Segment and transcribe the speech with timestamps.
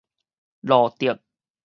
[0.61, 1.19] 路竹